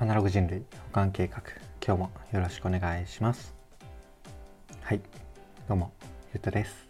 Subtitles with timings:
[0.00, 1.42] アナログ人類保管計画。
[1.86, 3.52] 今日もよろしくお願いします。
[4.80, 5.00] はい。
[5.68, 5.92] どうも
[6.32, 6.86] ゆうとです。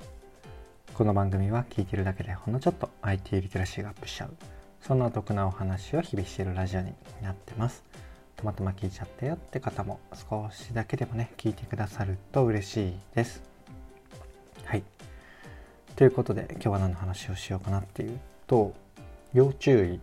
[0.95, 4.36] この番組は聞いてるだけでほんのちょっと IT リテラシーがアップしちゃう。
[4.80, 7.82] そんなお得なお話を日々しているラジオになってます。
[8.36, 13.42] たまたま聞いちゃったよって方も少しだけでもね聞いてくださると嬉しいです。
[14.64, 14.84] はい。
[15.96, 18.72] ということで今日は何の話をしようかなっていうと
[19.32, 20.00] 要注意。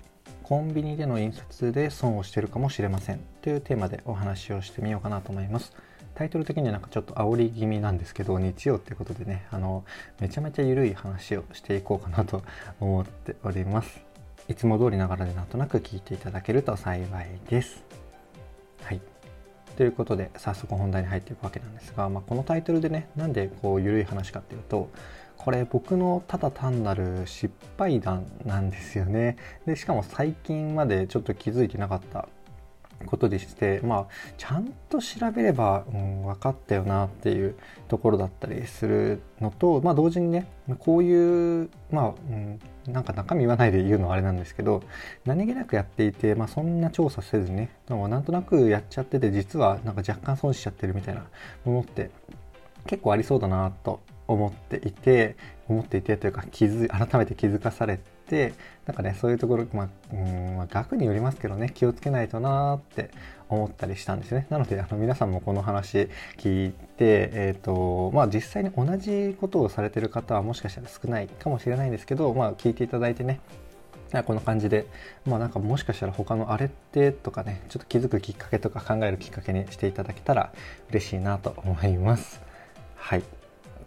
[0.47, 5.73] コンビニでの印刷で損をしてるかもしれませんというテーマでお話をしてみようかなと思います。
[6.15, 9.83] タイトル的にはなんかちょっと煽り気味なんですけど日曜っていうことでねあの
[10.21, 12.43] めちゃめちゃ緩い話をしていこうかなと
[12.79, 13.99] 思っております。
[14.47, 17.83] いつも通りながらでなんとなく聞いていただけると幸いです。
[18.83, 19.01] はい。
[19.75, 24.89] ということで早速本題に入っていくわけなんですが、まあ、このタイトルでねなんでこう緩い話かっていうと
[25.37, 29.37] これ僕のただ単なる失敗談なんですよね。
[29.65, 32.27] でしかも最近までちょっと気づいてなかった
[33.05, 34.05] ことでしてまあ
[34.37, 37.55] ちゃんと調べれば、うん、分かったよなっていう
[37.87, 40.47] ところだったりするのとまあ同時にね
[40.79, 44.83] こういうまあ、うん、なんか中身言わないで言うのはあれなんですけど
[45.25, 51.25] 何気なくやっていて、まあ、そんな調査せずにねなんとなくやっちゃってて実はなんか若干損しちゃってるみたいな
[51.65, 52.09] ものって
[52.87, 55.35] 結構ありそうだなと思っていて
[55.67, 58.53] 思っていてというか気づ改めて気づかされて
[58.85, 63.11] なんかねそういうところ、まあ、うんまあ、額によりますけどね気をつけないとなーって
[63.49, 73.39] 思ったりしたんですねなのであの皆さんもこの話聞いて、えーとまあ、実際に同じことをされてる方はもしかしたら少ないかもしれないんですけど、まあ、聞いていただいてね
[74.25, 74.87] こんな感じで、
[75.25, 80.53] まあなんかもしかしたら他のあれってとかね、ちょっと気づくきっかけとか考えるきっかけにしていただけたら
[80.89, 82.41] 嬉しいなと思います。
[82.95, 83.36] はい。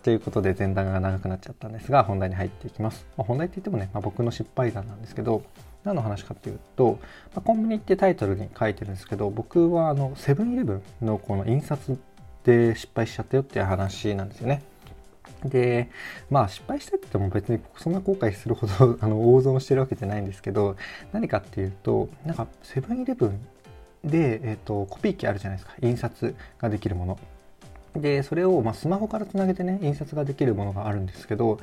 [0.03, 5.43] ということで前段が長くなっちゃったんですが本題に入っていきます、まあ、本題って言ってもね、まあ、僕の失敗談なんですけど
[5.84, 6.98] 何の話かっていうと、
[7.34, 11.98] まあ、コンビニってタイトルに書いてるんですけど僕はあのセブンイレブンのこの印刷
[12.45, 14.62] で失敗しちゃったよっていう話なんですよね。
[15.44, 15.91] で
[16.28, 20.77] まあ失敗したって言っても別にそんな後悔するほど あの大損してるわけじゃないんですけど
[21.12, 23.41] 何かっていうとなんかセブンイレブン
[24.05, 25.77] で、えーとコピー機あるじゃないですか。
[25.81, 27.19] 印刷ができるもの。
[27.95, 31.59] でそれをまスマホからつなげてね印刷ができるものがあるんですけど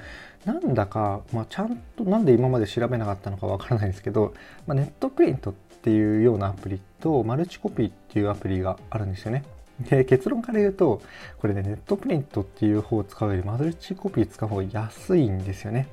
[0.46, 4.34] なんだか、まあ、ちゃんとなんで今まで調べなかったのかわからないですけど、
[4.66, 9.44] まあ、ネットプリントっていうようなアプリとマルチコピーっていうアプリがあるんですよね。
[9.90, 11.02] で結論から言うと
[11.40, 15.88] これねネットプリントっていう方を使うよりマルチコピー使う方が安いんですよね。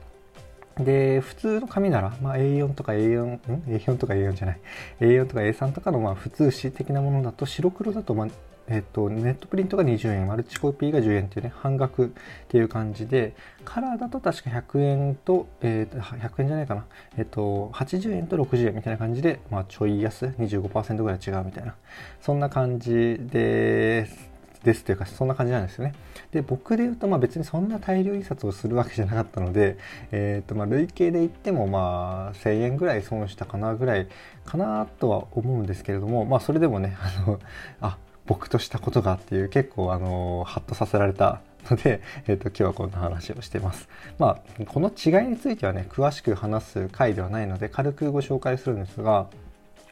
[0.79, 4.61] で、普通の紙なら、まあ、A4 とか A4、ん ?A4 とか A4 じゃない。
[5.01, 8.29] A4 とか A3 とかのまあ普通紙的なものだと白黒だとまあ
[8.69, 12.09] えっと、ネットプリントが20円、マルチコピーが10円っていうね、半額っ
[12.49, 16.87] ていう感じで、カラーだと確か100円と、えー、100円じゃないかな、
[17.17, 21.75] えっと、80円と60円みたいな感じで、まあ、ちょい安、25%ぐらい違うみたいな、
[22.21, 24.35] そんな感じです。
[24.65, 25.95] ですというか、そんな感じなんですよね。
[26.33, 29.77] で、僕で言うと、まあ別にそんな大量印刷をするわけじゃなかったので、
[30.11, 34.09] えっ、ー、と、まあ累計で言っても、まあ1000円ぐらい損したかなぐらい
[34.45, 37.41] かなとは思うんですけれども、まあそれでもね、あの、
[37.81, 41.41] あ、僕としたことがっていう結構あのハッとさせられた
[41.71, 43.89] ので、 えっ、と今日はこんな話をしてます。
[44.19, 49.27] まあこの違いについてはね詳しく話す回ではないので軽くご紹介するんですが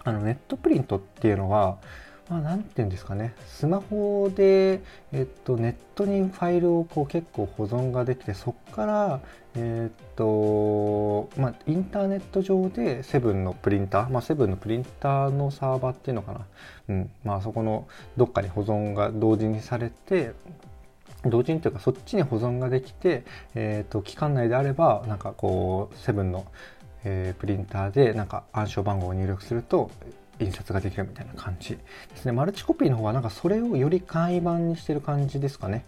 [0.04, 1.78] あのネットプリントっていうのは
[2.28, 3.34] まあ、なんて言うんですかね。
[3.46, 4.80] スマホで、
[5.12, 9.20] えっと、ネットにファイルをこう結構保存ができてそこから、
[9.54, 16.46] えっとまあ、インターネット上でセブンのプリンター、まあ、セブンのプリンターのサーバーっていうのかな、
[16.88, 17.10] うん。
[17.24, 20.32] まあ、そこのどっかに保存が同時にされて
[21.24, 26.46] 同時にというかそっちに保存ができて、えーと、期間内であればなんかこうセブンの、
[27.04, 29.90] えー、プリンターでなんか暗証番号を入力すると
[30.40, 31.80] 印刷ができるみたいな感じで
[32.16, 32.32] すね。
[32.32, 35.84] マルチコピーの方はなんかそれをより簡易版にしてる感じですかね。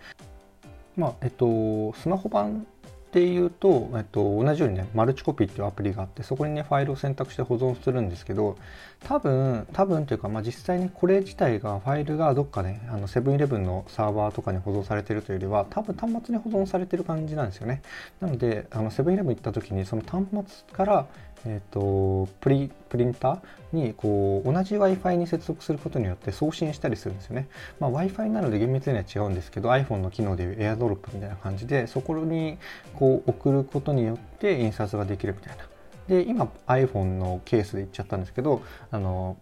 [0.97, 2.67] まあ、えっと、スマホ版
[3.15, 8.57] っていうと、えっと、同じようにね、マルチコピーっていうアプリがあって、そこにね、ファイルを選択して保存するんですけど、
[9.05, 17.83] 多分、多分というか、まあ、実際にこれ自体が、ファイルがどっかね、あの、セブンイレブンのサーバーとかに保存されてるというよりは、多分端末に保存されてる感じなんですよね。
[18.21, 21.07] なので、あの、セブンイレブン行った時に、その端末から、
[21.47, 27.49] えーと、プリプリンターにこう同じ Wi-Fi に接続することによって送信したりするんですよね。
[27.81, 32.59] まあ、Wi-Fi なので厳密には違うんですけど iPhone の機能でいう AirDrop みたいな感じでそこに
[32.95, 35.65] こう送ることによって印刷ができるみたいな。
[36.09, 39.37] で今 iPhone のケースで言っちゃったんですけどあの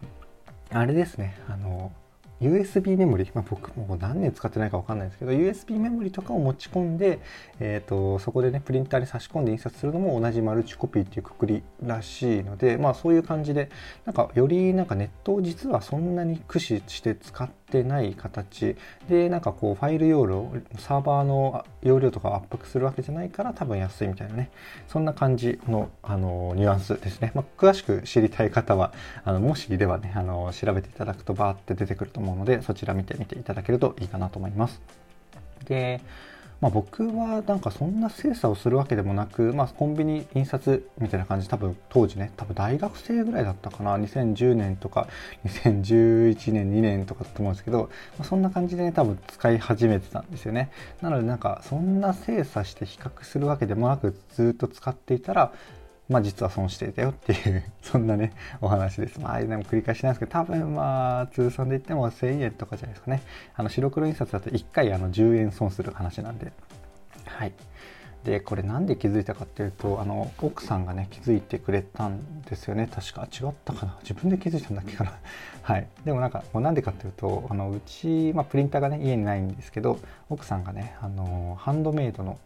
[0.70, 1.92] あれですねあの
[2.42, 7.20] USB メモリ、まあ、僕もう何年使ってないか分かんないですけど USB メモリとかを持ち込んで、
[7.60, 13.70] えーと、そこでねプリンターに差し込んで印刷するのも同じマルチコピーっていうくくりらしいのでまあそういう感じで
[14.04, 18.76] なんかよりなんかネットを実はそんなに駆使して使ってってない形。
[19.08, 24.50] でなんかこうファイル容量サーバーの容量とかを圧迫するわけじゃないから多分安いみたいなね。
[24.88, 28.92] そんな感じのあのニュアンスですね、まあ、詳しく知りたい方は
[29.24, 34.82] あのもしではねあの調べていただくとバーって出てくると思うのでそちら見てみていただけるといいかなと思います。
[35.64, 36.00] で
[36.62, 43.98] まあ、僕はなんかそんな精査をするわけでもなく、まあ、コンビニ印刷みたいな感じ多分当時ね多分大学生ぐらいだったかな。
[43.98, 45.08] 2010年とか
[45.44, 50.70] 2011年2年とかだと思うんですけど、まあ、そんな感じでね多分使い始めてたんですよね。
[51.00, 55.52] なのでなんかそんな精査して比較するわけでもなくずっと使っていたら
[56.08, 59.20] まあ実は損していたよっていう そんなね、お話です。
[59.20, 63.22] まあ、でも繰り返しなんですけど、多分まあ、通算で言っても1000円とかじゃないですかね。
[63.54, 66.52] あの、白黒印刷だと1回あの10円損する話なんで。
[67.26, 67.52] はい。
[68.24, 72.88] で、これなんで気づいたかっていうと、あの、奥さんがね、気づいてくれたんですよね。
[72.92, 73.26] 確か。
[73.26, 75.12] 違ったかな自分で気づいたんだっけかな
[75.62, 75.88] はい。
[76.04, 79.98] でもなんか、もうなんでかっていうと、あの、うち、まあ、プリンターがね、家にないんですけど、
[80.30, 82.38] 奥さんがね、あの、ハンドメイドの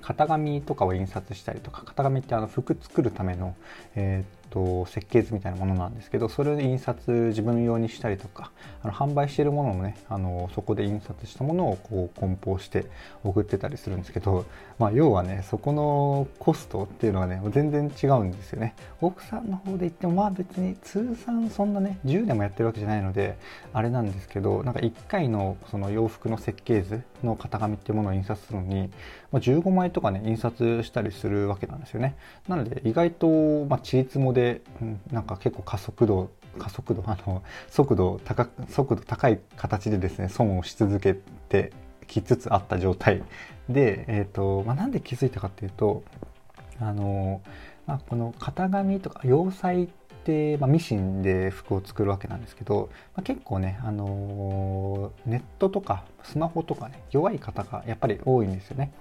[0.00, 3.54] 型紙とかを印刷したりとか型紙ってあの服作るための、
[3.94, 8.50] えー、と設計図みたいなものなんですけどそれを印刷自分用にしたりとか
[8.82, 12.86] あの販売しているものもねあのそこで印刷したものをこう梱包して
[13.24, 14.44] 送ってたりするんですけど、
[14.78, 18.74] まあ、要はねそこのコストっていうのはね全然違うんですよね。
[19.00, 23.38] 奥さんの方で言ってもまあ別に通算そんなね10年もやってるわけじゃないので
[23.72, 28.90] あれなんですけどなんか1回のその洋服の設計図の型紙っていうものを印刷するのに、
[29.32, 32.16] まあ、15枚とかね印刷したりするわけなんですよね。
[32.48, 34.39] なので意外と、ちりつもで、
[34.80, 41.14] うん、なんか結構加速度加速度 あの速度高速度高い形でですね損をし続け
[41.48, 41.72] て
[42.06, 43.22] きつつあった状態
[43.68, 46.02] で、えーとまあ、なんで気づいたかっていうと
[46.80, 47.40] あの、
[47.86, 49.88] まあ、この型紙とか洋裁っ
[50.24, 58.92] て、まあ、ミシンで服を作るわけなんですけど、まあ、結構ね、あのネットとかスマホとかね弱い方がやっぱり多いんですよね。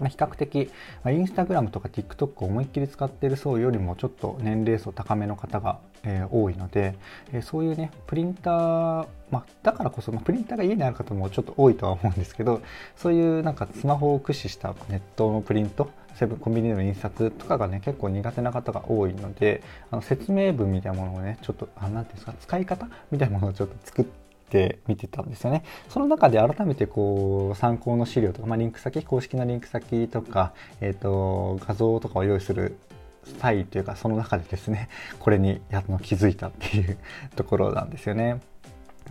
[0.00, 0.70] ま、比較的、
[1.04, 6.94] まあ、インスタグラムとか TikTok を思いっきり使っている層よりもちょっと年齢層高めの方が、え、多いので、
[7.32, 12.62] え、そういうねプリンター、まあ、だからこそ、ま、プリンターが家にある方もちょっと多いとは思うんですけど
[12.96, 24.19] そういうなんかスマホを駆使したネットのプリントセブンコンビニでの印刷とかがね結構苦手な方が多いのであの説明文みたいなものをねちょっと何ていうんですか使い方みたいなものをちょっと作って
[24.50, 25.64] て見てたんですよね。
[25.88, 32.76] その中で改めてこう参考の資料とか、まあ、リンク先、公式なリンク先とか、えっ、ー、と、画像とかを用意する
[33.38, 34.88] 際というか、その中でですね、
[35.18, 36.98] これにやっと気づいたっていう
[37.36, 38.40] ところなんですよね。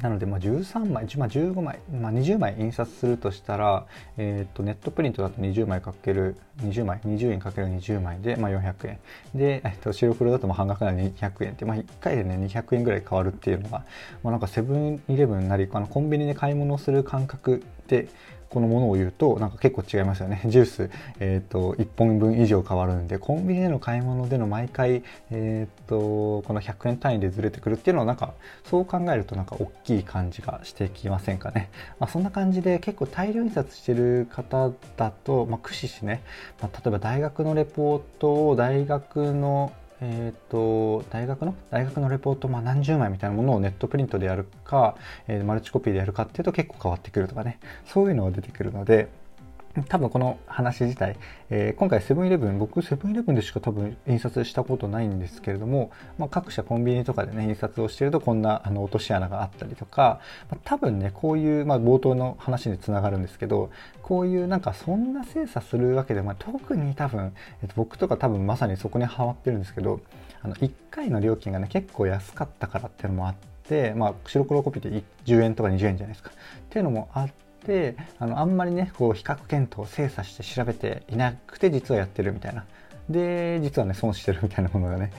[0.02, 3.86] なので、まあ、13枚、まあ、15枚、まあ、20枚印刷するとしたら、
[4.18, 9.00] えー、とネットプリントだと20枚かける20枚20円かける20枚で、まあ、400円。
[9.36, 13.84] で、えー、と白黒だとまあ半額なら200円って、まあ、1回でね200円ぐらい変わるっていうのが、
[14.24, 18.08] まあ、なんかセブンイレブンなりあのコンビニで買い物する感覚で
[18.50, 20.42] このものを言うとなんか結構違いますよね。
[20.48, 28.34] ジュース、えーと、1本分以上変わるんでコンビニでの買い物での毎回、えーと、この100円単位でずれてくるっていうのはなんか
[28.66, 31.70] そう考えるとなんか大きい感じがしてきませんかね。
[32.00, 36.22] まあ、そんな感じで結構大量印刷してる方だと、まあ、駆使しね、
[36.62, 41.56] まあ、例えば大学のレポートを大学のえーと、大学の？
[41.72, 44.96] 大学のレポート、まあ、何十枚みたいなものをネットプリントでやるか、
[45.28, 47.60] えー、マルチコピーでやるかっていうと結構変わってくるとかね。
[47.86, 49.10] そういうのが出てくるので
[49.84, 51.18] 多分この話自体、
[51.50, 60.20] えー、今回セブンイレブン、僕セブンイレブンでしか多分印刷したことないんですけれども、まあ、各社コンビニとかでね、印刷をしてるとこんなあの落とし穴があったりとか、
[60.50, 63.70] まあ、多分ね、こういう、まあ、冒頭の話につながるんですけど、
[64.02, 70.02] こういうなんかそんな精査するわけで、まあ、特に多分、えっと、僕とか多分まさにそこにハマってるんですけど、
[70.42, 76.32] あの1回の料金がね、結構安かったからっていうのもあって、まあ、白黒コピーって10円とか20円じゃないですか。
[76.32, 76.34] っ
[76.70, 82.66] ていうのもあって、であのあんまりねこう比較検討精査して調べていなくて実はやってるみたいな。
[83.10, 85.12] で実はね損してるみたいなものがね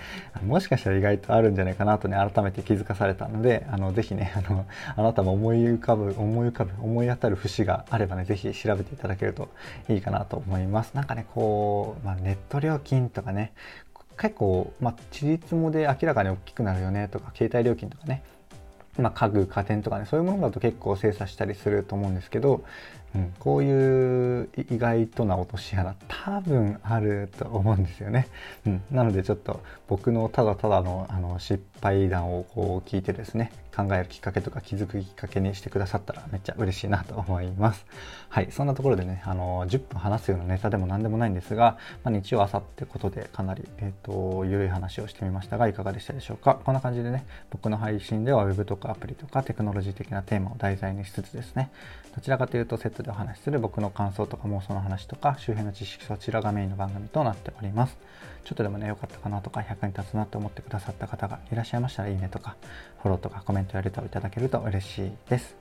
[0.47, 4.65] もしかしたら意外とあるんじゃないかなとね改めて気づかされたのであのぜひねあの
[4.97, 9.49] あなたも思い浮かぶ思い浮かぶ思い当たる節があればねぜひ調べていただけると
[9.89, 10.95] いいかなと思います。
[10.95, 13.53] なんかねこう、まあ、ネット料金とかね
[14.17, 18.23] 結構、まあ、地立もで明らかに大きくなるよねとか携帯料金とかね
[19.01, 22.65] まあ、家具家電とかねそういうものだと結構精査したりすると思うんですけど
[23.15, 28.29] うん、こういう意外とな落とし穴多分あると思うんですよね。
[28.67, 37.87] うん、なのでちょっと僕のただただのあの失敗談をこう聞いてですね考えるきっかけとか気づくきっかけにしてくださったらめっちゃ嬉しいなと思います。
[38.29, 46.61] はい、そんなところでね、あの10分話すようなネタでも何でもないんですが、まあ、日曜朝ってことでかなり、えーと、緩い話をしてみましたがいかがでしたでしょうか？
[46.65, 51.71] こんな感じでね、僕の配信では Web とかアプリとかテクノロジー的なテーマを題材にしつつですね、
[52.15, 57.97] どちらかというとセットでお話しする僕の感想とか妄想の話とか周辺の知識そちらがメインの番組となっております。
[58.45, 62.57] ちょっとでもね、良かったかなとか役に立つなと思ってくださった方がいらっしゃいましたらいいねとか、
[63.03, 65.57] フォローとかコメントやレターをいただけると嬉しいです。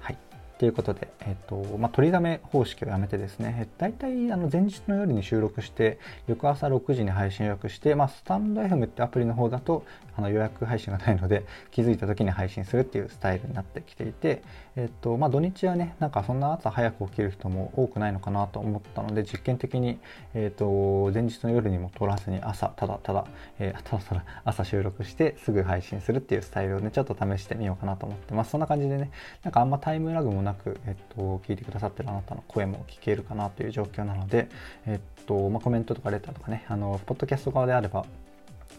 [0.00, 0.18] はい。
[0.58, 5.98] ということで、えっ、と、まあ、取りだめ方式をやめてですね、大体あの前日の夜に収録して、
[6.28, 9.84] 翌朝6時に配信予約して、まあ、スタンド FM ってアプリの方だと
[10.16, 14.42] あの予約配信がないので、気づいた時に配信するっていうスタイルになってきていて、
[14.74, 19.98] えっ、と、まあ、土日はね、なんかそんな朝早く起きる人も多くないのかなと思ったので、実験的に、
[20.32, 23.26] えっ、と、前日の夜にも撮らずに朝、ただただ、
[23.58, 28.50] えー、 ただただ朝収録してすぐ配信するっていうスタイルをね、ちょっと試してみようかなと思ってます。
[28.52, 29.10] そんな感じでね、
[29.42, 34.48] なんかあんまタイムラグもなく、えっ、と、聞いてくださってるあなたの声も聞けるかなという状況なので、
[34.86, 38.06] えっ、と、まあ、コメントとかレターとかね、あの、ポッドキャスト側であれば、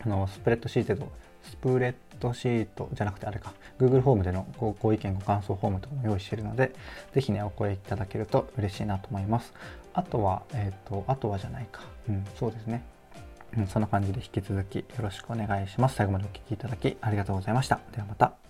[0.03, 1.07] あの、スプレッドシート
[1.43, 4.47] スプレッドシートじゃなくてあれか、Google フォームでの
[4.79, 6.73] ご意見、ご感想フォームとかも用意しているので、
[7.13, 9.53] ぜひね、お声いただけると嬉しいなと思います。
[9.93, 11.81] あとは、えっ、ー、と、あとはじゃないか。
[12.09, 12.83] うん、そうですね。
[13.57, 15.95] うん、そんな感じで引き続きよろしくお願いします。
[15.95, 17.79] 最後までお聴きいただきありがとうございました。
[17.93, 18.42] ではまた。